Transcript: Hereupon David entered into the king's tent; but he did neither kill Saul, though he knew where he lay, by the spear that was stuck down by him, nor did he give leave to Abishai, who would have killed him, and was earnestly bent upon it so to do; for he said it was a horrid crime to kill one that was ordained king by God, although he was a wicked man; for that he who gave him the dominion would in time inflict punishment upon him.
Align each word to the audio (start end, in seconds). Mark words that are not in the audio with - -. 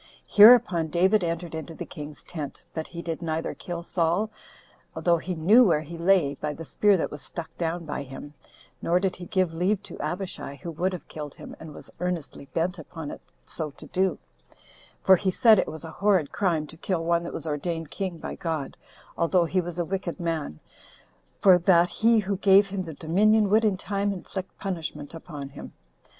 Hereupon 0.25 0.87
David 0.87 1.23
entered 1.23 1.53
into 1.53 1.75
the 1.75 1.85
king's 1.85 2.23
tent; 2.23 2.63
but 2.73 2.87
he 2.87 3.03
did 3.03 3.21
neither 3.21 3.53
kill 3.53 3.83
Saul, 3.83 4.31
though 4.95 5.19
he 5.19 5.35
knew 5.35 5.63
where 5.63 5.81
he 5.81 5.95
lay, 5.95 6.33
by 6.33 6.53
the 6.53 6.65
spear 6.65 6.97
that 6.97 7.11
was 7.11 7.21
stuck 7.21 7.55
down 7.59 7.85
by 7.85 8.01
him, 8.01 8.33
nor 8.81 8.99
did 8.99 9.17
he 9.17 9.27
give 9.27 9.53
leave 9.53 9.83
to 9.83 9.99
Abishai, 10.01 10.55
who 10.63 10.71
would 10.71 10.91
have 10.93 11.07
killed 11.07 11.35
him, 11.35 11.55
and 11.59 11.75
was 11.75 11.91
earnestly 11.99 12.47
bent 12.51 12.79
upon 12.79 13.11
it 13.11 13.21
so 13.45 13.69
to 13.77 13.85
do; 13.85 14.17
for 15.03 15.17
he 15.17 15.29
said 15.29 15.59
it 15.59 15.67
was 15.67 15.85
a 15.85 15.91
horrid 15.91 16.31
crime 16.31 16.65
to 16.65 16.77
kill 16.77 17.03
one 17.03 17.21
that 17.21 17.31
was 17.31 17.45
ordained 17.45 17.91
king 17.91 18.17
by 18.17 18.33
God, 18.33 18.77
although 19.15 19.45
he 19.45 19.61
was 19.61 19.77
a 19.77 19.85
wicked 19.85 20.19
man; 20.19 20.59
for 21.39 21.59
that 21.59 21.89
he 21.89 22.17
who 22.17 22.37
gave 22.37 22.69
him 22.69 22.81
the 22.85 22.95
dominion 22.95 23.51
would 23.51 23.63
in 23.63 23.77
time 23.77 24.11
inflict 24.11 24.57
punishment 24.57 25.13
upon 25.13 25.49
him. 25.49 25.73